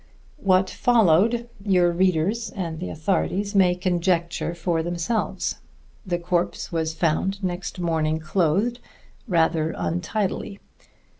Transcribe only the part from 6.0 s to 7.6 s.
The corpse was found